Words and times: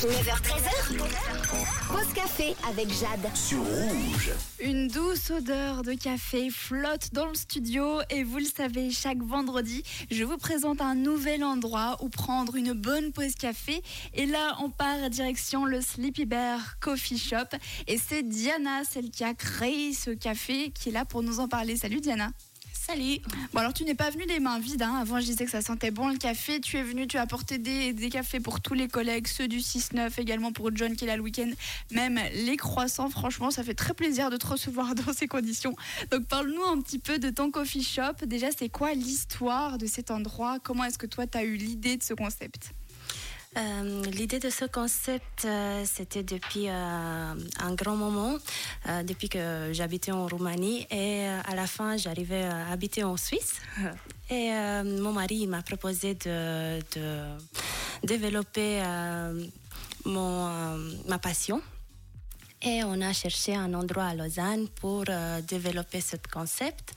9h13h. 0.00 0.96
Pause 1.88 2.12
café 2.14 2.56
avec 2.66 2.88
Jade. 2.88 3.36
sur 3.36 3.58
rouge. 3.58 4.30
Une 4.58 4.88
douce 4.88 5.30
odeur 5.30 5.82
de 5.82 5.92
café 5.92 6.48
flotte 6.48 7.12
dans 7.12 7.26
le 7.26 7.34
studio 7.34 8.00
et 8.08 8.24
vous 8.24 8.38
le 8.38 8.46
savez, 8.46 8.90
chaque 8.92 9.22
vendredi, 9.22 9.82
je 10.10 10.24
vous 10.24 10.38
présente 10.38 10.80
un 10.80 10.94
nouvel 10.94 11.44
endroit 11.44 11.98
où 12.00 12.08
prendre 12.08 12.56
une 12.56 12.72
bonne 12.72 13.12
pause 13.12 13.34
café. 13.34 13.82
Et 14.14 14.24
là, 14.24 14.56
on 14.62 14.70
part 14.70 15.10
direction 15.10 15.66
le 15.66 15.82
Sleepy 15.82 16.24
Bear 16.24 16.78
Coffee 16.80 17.18
Shop. 17.18 17.58
Et 17.86 17.98
c'est 17.98 18.22
Diana, 18.22 18.84
celle 18.88 19.10
qui 19.10 19.22
a 19.22 19.34
créé 19.34 19.92
ce 19.92 20.12
café, 20.12 20.70
qui 20.70 20.88
est 20.88 20.92
là 20.92 21.04
pour 21.04 21.22
nous 21.22 21.40
en 21.40 21.48
parler. 21.48 21.76
Salut 21.76 22.00
Diana. 22.00 22.30
Bon 23.52 23.60
alors 23.60 23.72
tu 23.72 23.84
n'es 23.84 23.94
pas 23.94 24.10
venue 24.10 24.26
les 24.26 24.40
mains 24.40 24.58
vides, 24.58 24.82
hein. 24.82 24.96
avant 25.00 25.20
je 25.20 25.26
disais 25.26 25.44
que 25.44 25.50
ça 25.50 25.62
sentait 25.62 25.92
bon 25.92 26.08
le 26.08 26.16
café, 26.16 26.60
tu 26.60 26.76
es 26.76 26.82
venue, 26.82 27.06
tu 27.06 27.18
as 27.18 27.22
apporté 27.22 27.58
des, 27.58 27.92
des 27.92 28.08
cafés 28.08 28.40
pour 28.40 28.60
tous 28.60 28.74
les 28.74 28.88
collègues, 28.88 29.28
ceux 29.28 29.46
du 29.46 29.58
6-9 29.58 30.20
également 30.20 30.50
pour 30.50 30.74
John 30.74 30.96
qui 30.96 31.04
est 31.04 31.06
là 31.06 31.16
le 31.16 31.22
week-end, 31.22 31.50
même 31.92 32.18
les 32.34 32.56
croissants, 32.56 33.08
franchement 33.08 33.52
ça 33.52 33.62
fait 33.62 33.74
très 33.74 33.94
plaisir 33.94 34.28
de 34.28 34.36
te 34.36 34.46
recevoir 34.46 34.94
dans 35.06 35.12
ces 35.12 35.28
conditions. 35.28 35.76
Donc 36.10 36.26
parle-nous 36.26 36.64
un 36.64 36.80
petit 36.80 36.98
peu 36.98 37.20
de 37.20 37.30
ton 37.30 37.52
coffee 37.52 37.84
shop, 37.84 38.26
déjà 38.26 38.48
c'est 38.50 38.68
quoi 38.68 38.92
l'histoire 38.92 39.78
de 39.78 39.86
cet 39.86 40.10
endroit, 40.10 40.58
comment 40.60 40.82
est-ce 40.82 40.98
que 40.98 41.06
toi 41.06 41.28
tu 41.28 41.38
as 41.38 41.44
eu 41.44 41.54
l'idée 41.54 41.96
de 41.96 42.02
ce 42.02 42.14
concept? 42.14 42.72
Euh, 43.56 44.04
L'idée 44.12 44.38
de 44.38 44.48
ce 44.48 44.64
concept, 44.64 45.44
euh, 45.44 45.84
c'était 45.84 46.22
depuis 46.22 46.68
euh, 46.68 47.34
un 47.58 47.74
grand 47.74 47.96
moment, 47.96 48.36
depuis 49.04 49.28
que 49.28 49.70
j'habitais 49.72 50.12
en 50.12 50.28
Roumanie 50.28 50.86
et 50.90 51.26
à 51.26 51.54
la 51.56 51.66
fin 51.66 51.96
j'arrivais 51.96 52.44
à 52.44 52.68
habiter 52.68 53.02
en 53.04 53.16
Suisse. 53.16 53.60
Et 54.32 54.52
mon 54.84 55.12
mari 55.12 55.48
m'a 55.48 55.60
proposé 55.60 56.14
de, 56.14 56.78
de 56.94 57.24
développer 58.04 58.80
mon, 60.04 60.76
ma 61.08 61.18
passion. 61.18 61.60
Et 62.62 62.84
on 62.84 63.00
a 63.00 63.12
cherché 63.12 63.56
un 63.56 63.74
endroit 63.74 64.04
à 64.04 64.14
Lausanne 64.14 64.68
pour 64.68 65.04
développer 65.48 66.00
ce 66.00 66.14
concept. 66.32 66.94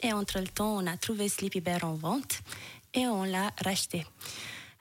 Et 0.00 0.12
entre 0.12 0.38
le 0.38 0.46
temps, 0.46 0.76
on 0.76 0.86
a 0.86 0.96
trouvé 0.96 1.28
Sleepy 1.28 1.60
Bear 1.60 1.82
en 1.82 1.94
vente 1.94 2.38
et 2.94 3.08
on 3.08 3.24
l'a 3.24 3.50
racheté. 3.64 4.06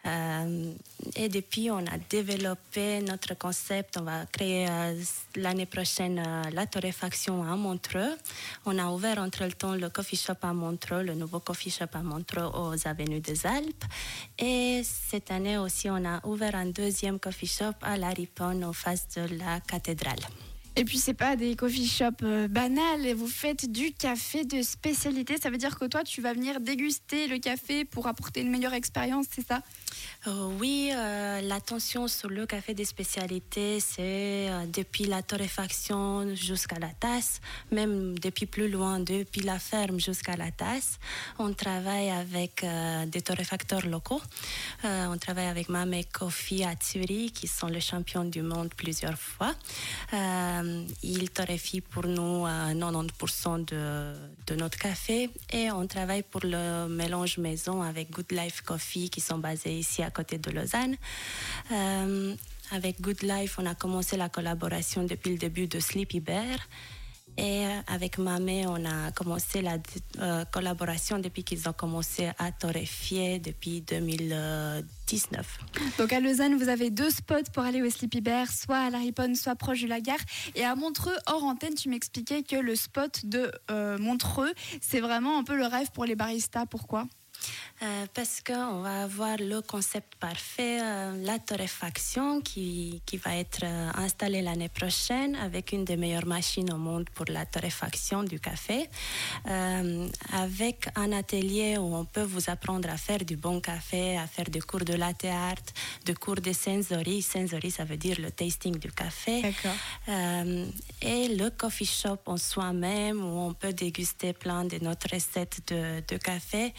Euh, 0.06 0.74
et 1.16 1.30
depuis, 1.30 1.72
on 1.72 1.78
a 1.78 1.98
développé 2.10 3.02
notre 3.02 3.34
concept. 3.36 3.98
On 3.98 4.04
va 4.04 4.26
créer 4.26 4.68
euh, 4.70 5.02
l'année 5.36 5.66
prochaine 5.66 6.20
euh, 6.20 6.44
la 6.52 6.66
torréfaction 6.68 7.44
à 7.44 7.56
Montreux. 7.56 8.16
On 8.66 8.78
a 8.78 8.88
ouvert 8.90 9.18
entre 9.18 9.44
le 9.44 9.54
temps 9.54 9.74
le 9.74 9.90
coffee 9.90 10.16
shop 10.16 10.34
à 10.42 10.54
Montreux, 10.54 11.04
le 11.04 11.16
nouveau 11.16 11.40
coffee 11.40 11.72
shop 11.72 11.94
à 11.94 12.04
Montreux 12.04 12.50
aux 12.54 12.88
avenues 12.88 13.20
des 13.20 13.46
Alpes. 13.46 13.86
Et 14.38 14.82
cette 14.84 15.32
année 15.32 15.58
aussi, 15.58 15.90
on 15.90 16.06
a 16.06 16.26
ouvert 16.26 16.56
un 16.56 16.68
deuxième 16.68 17.20
coffee 17.20 17.48
shop 17.48 17.76
à 17.82 17.98
La 17.98 18.10
Riponne, 18.10 18.64
en 18.64 18.74
face 18.74 19.08
de 19.16 19.38
la 19.38 19.60
cathédrale. 19.60 20.20
Et 20.78 20.84
puis 20.84 20.98
c'est 20.98 21.14
pas 21.14 21.38
des 21.38 21.56
coffee 21.56 21.88
shops 21.88 22.24
euh, 22.24 22.50
banals, 22.50 23.14
vous 23.14 23.28
faites 23.28 23.72
du 23.72 23.94
café 23.94 24.44
de 24.44 24.62
spécialité, 24.62 25.38
ça 25.42 25.50
veut 25.50 25.58
dire 25.58 25.80
que 25.80 25.86
toi 25.86 26.04
tu 26.04 26.22
vas 26.22 26.34
venir 26.34 26.60
déguster 26.60 27.28
le 27.28 27.38
café 27.38 27.86
pour 27.86 28.08
apporter 28.08 28.42
une 28.42 28.50
meilleure 28.50 28.74
expérience, 28.74 29.28
c'est 29.32 29.48
ça? 29.48 29.62
Euh, 30.28 30.50
oui, 30.60 30.92
euh, 30.94 31.42
l'attention 31.42 32.08
sur 32.08 32.30
le 32.30 32.46
café 32.46 32.74
des 32.74 32.86
spécialités, 32.86 33.80
c'est 33.80 34.50
euh, 34.50 34.66
depuis 34.66 35.06
la 35.06 35.22
torréfaction 35.22 36.36
jusqu'à 36.36 36.80
la 36.80 36.90
tasse, 36.90 37.42
même 37.72 38.18
depuis 38.18 38.48
plus 38.48 38.68
loin, 38.68 39.00
depuis 39.00 39.42
la 39.42 39.60
ferme 39.60 40.00
jusqu'à 40.00 40.36
la 40.36 40.52
tasse. 40.52 41.00
On 41.38 41.54
travaille 41.54 42.10
avec 42.10 42.66
des 43.08 43.22
torréfacteurs 43.22 43.86
locaux. 43.86 44.22
On 44.84 45.18
travaille 45.18 45.48
avec 45.48 45.70
Mame 45.70 46.04
Coffee 46.12 46.64
à 46.64 46.74
Zurich, 46.82 47.34
qui 47.34 47.48
sont 47.48 47.68
les 47.68 47.82
champions 47.82 48.26
du 48.26 48.42
monde 48.42 48.74
plusieurs 48.76 49.18
fois. 49.18 49.54
Euh, 50.66 50.84
ils 51.04 51.30
torréfient 51.30 51.82
pour 51.82 52.06
nous 52.06 52.46
euh, 52.46 52.74
90% 52.74 53.66
de, 53.66 54.14
de 54.48 54.56
notre 54.56 54.78
café 54.78 55.30
et 55.52 55.72
on 55.72 55.88
travaille 55.88 56.24
pour 56.24 56.42
le 56.44 56.88
mélange 56.88 57.38
maison 57.38 57.82
avec 57.82 58.12
Good 58.12 58.32
Life 58.32 58.62
Coffee 58.62 59.10
qui 59.10 59.22
sont 59.22 59.38
basés 59.38 59.78
ici 59.78 60.04
à 60.04 60.12
côté 60.12 60.38
de 60.38 60.52
Lausanne. 60.52 60.96
Euh, 61.72 62.36
avec 62.72 63.02
Good 63.02 63.22
Life, 63.24 63.58
on 63.60 63.66
a 63.66 63.76
commencé 63.76 64.18
la 64.18 64.30
collaboration 64.30 65.04
depuis 65.04 65.32
le 65.32 65.38
début 65.38 65.68
de 65.68 65.80
Sleepy 65.80 66.20
Bear. 66.20 66.58
Et 67.38 67.66
euh, 67.66 67.70
avec 67.88 68.18
Mamé, 68.18 68.66
on 68.66 68.86
a 68.86 69.12
commencé 69.12 69.62
la 69.62 69.78
euh, 70.20 70.46
collaboration 70.46 71.20
depuis 71.20 71.44
qu'ils 71.44 71.68
ont 71.68 71.74
commencé 71.74 72.30
à 72.40 72.52
torréfier 72.52 73.40
depuis 73.40 73.82
2019. 73.82 75.60
Donc 75.98 76.14
à 76.14 76.22
Lausanne, 76.22 76.56
vous 76.56 76.70
avez 76.70 76.90
deux 76.90 77.10
spots 77.10 77.52
pour 77.54 77.64
aller 77.64 77.82
au 77.82 77.90
Sleepy 77.90 78.22
Bear, 78.22 78.50
soit 78.50 78.78
à 78.78 78.90
la 78.90 79.00
Riponne, 79.00 79.36
soit 79.36 79.56
proche 79.56 79.82
de 79.82 79.88
la 79.88 80.00
gare. 80.00 80.20
Et 80.56 80.64
à 80.64 80.76
Montreux, 80.76 81.18
hors 81.28 81.44
antenne, 81.44 81.76
tu 81.76 81.90
m'expliquais 81.90 82.44
que 82.44 82.56
le 82.56 82.76
spot 82.76 83.26
de 83.26 83.52
euh, 83.70 83.98
Montreux, 83.98 84.54
c'est 84.80 85.02
vraiment 85.02 85.38
un 85.38 85.44
peu 85.44 85.58
le 85.58 85.66
rêve 85.66 85.92
pour 85.92 86.06
les 86.06 86.16
baristas. 86.16 86.66
Pourquoi? 86.66 87.06
Euh, 87.82 88.06
parce 88.14 88.40
qu'on 88.40 88.80
va 88.80 89.04
avoir 89.04 89.36
le 89.38 89.62
concept 89.62 90.16
parfait, 90.16 90.80
euh, 90.82 91.12
la 91.26 91.40
torréfaction 91.40 92.40
qui, 92.40 93.02
qui 93.06 93.18
va 93.18 93.36
être 93.36 93.64
euh, 93.64 93.92
installée 93.96 94.42
l'année 94.42 94.70
prochaine 94.70 95.36
avec 95.36 95.74
une 95.74 95.84
des 95.84 95.98
meilleures 95.98 96.26
machines 96.26 96.72
au 96.72 96.78
monde 96.78 97.10
pour 97.14 97.26
la 97.28 97.46
torréfaction 97.46 98.24
du 98.24 98.40
café, 98.40 98.90
avec 100.34 100.88
un 100.96 101.12
atelier 101.12 101.78
où 101.78 101.96
on 101.96 102.06
peut 102.06 102.24
vous 102.24 102.50
apprendre 102.50 102.90
à 102.90 102.98
faire 102.98 103.26
du 103.26 103.36
bon 103.36 103.60
café, 103.60 104.18
à 104.18 104.26
faire 104.26 104.46
des 104.46 104.62
cours 104.62 104.86
de 104.86 104.94
latte 104.94 105.26
art, 105.26 105.66
des 106.06 106.14
cours 106.14 106.42
de 106.42 106.54
sensory. 106.54 107.22
Sensory, 107.22 107.72
ça 107.72 107.84
veut 107.84 107.98
dire 107.98 108.18
le 108.20 108.32
tasting 108.32 108.78
du 108.78 108.92
café. 108.92 109.54
Et 111.02 111.28
le 111.36 111.50
coffee 111.50 111.86
shop 111.86 112.20
en 112.26 112.38
soi-même 112.38 113.24
où 113.24 113.40
on 113.48 113.54
peut 113.54 113.74
déguster 113.74 114.34
plein 114.34 114.64
de 114.66 114.78
notre 114.82 115.14
recettes 115.14 115.60
de, 115.68 116.02
de 116.08 116.18
café 116.18 116.74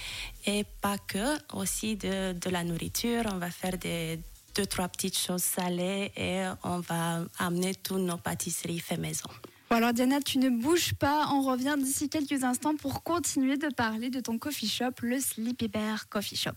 et 0.47 0.65
pas 0.81 0.99
que, 0.99 1.37
aussi 1.55 1.97
de, 1.97 2.33
de 2.33 2.51
la 2.51 2.65
nourriture. 2.65 3.23
On 3.33 3.39
va 3.39 3.51
faire 3.51 3.77
des 3.79 4.21
deux, 4.55 4.67
trois 4.67 4.89
petites 4.89 5.19
choses 5.19 5.43
salées 5.43 6.13
et 6.17 6.45
on 6.65 6.79
va 6.79 7.25
amener 7.39 7.75
toutes 7.75 7.99
nos 7.99 8.17
pâtisseries 8.17 8.79
fait 8.79 8.97
maison. 8.97 9.29
Bon 9.69 9.77
alors 9.77 9.93
Diana, 9.93 10.21
tu 10.21 10.39
ne 10.39 10.49
bouges 10.49 10.95
pas, 10.95 11.29
on 11.33 11.43
revient 11.43 11.75
d'ici 11.77 12.09
quelques 12.09 12.45
instants 12.45 12.77
pour 12.77 13.03
continuer 13.03 13.57
de 13.57 13.69
parler 13.69 14.11
de 14.11 14.21
ton 14.21 14.39
coffee 14.39 14.69
shop, 14.69 14.93
le 15.03 15.19
Sleepy 15.19 15.67
Bear 15.67 16.09
Coffee 16.09 16.37
Shop. 16.37 16.53